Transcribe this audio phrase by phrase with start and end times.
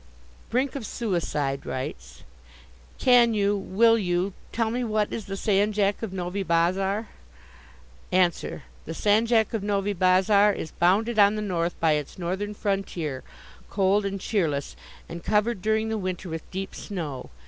[0.49, 2.23] "Brink of Suicide" writes:
[2.97, 7.09] Can you, will you, tell me what is the Sanjak of Novi Bazar?
[8.11, 8.63] Answer.
[8.85, 13.23] The Sanjak of Novi Bazar is bounded on the north by its northern frontier,
[13.69, 14.75] cold and cheerless,
[15.07, 17.29] and covered during the winter with deep snow.